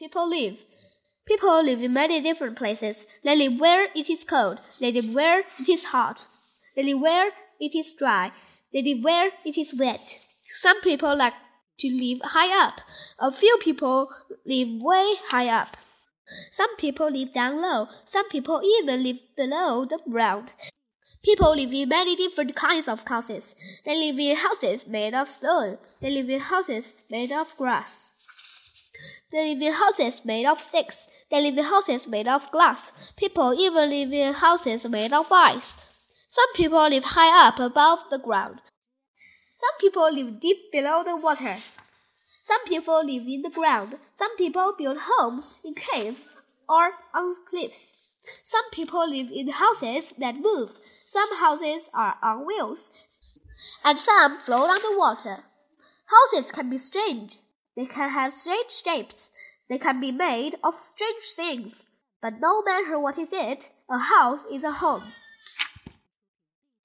[0.00, 0.56] people live.
[1.26, 3.06] People live in many different places.
[3.22, 4.58] They live where it is cold.
[4.80, 6.26] They live where it is hot.
[6.74, 7.30] They live where
[7.60, 8.32] it is dry.
[8.72, 10.06] They live where it is wet.
[10.40, 11.34] Some people like
[11.80, 12.80] to live high up.
[13.18, 14.08] A few people
[14.46, 15.68] live way high up.
[16.50, 17.88] Some people live down low.
[18.06, 20.54] Some people even live below the ground.
[21.22, 23.54] People live in many different kinds of houses.
[23.84, 25.76] They live in houses made of stone.
[26.00, 28.19] They live in houses made of grass.
[29.32, 31.24] They live in houses made of sticks.
[31.30, 33.12] They live in houses made of glass.
[33.16, 35.96] People even live in houses made of ice.
[36.26, 38.60] Some people live high up above the ground.
[39.56, 41.54] Some people live deep below the water.
[41.54, 43.96] Some people live in the ground.
[44.14, 48.12] Some people build homes in caves or on cliffs.
[48.42, 50.70] Some people live in houses that move.
[51.04, 53.20] Some houses are on wheels,
[53.84, 55.44] and some float on the water.
[56.06, 57.38] Houses can be strange.
[57.76, 59.30] They can have strange shapes.
[59.68, 61.84] They can be made of strange things.
[62.20, 65.12] But no matter what is it, a house is a home.